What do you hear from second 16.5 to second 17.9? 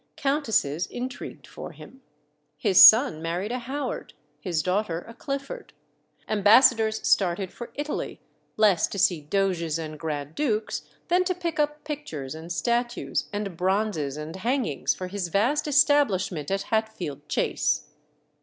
Hatfield Chase.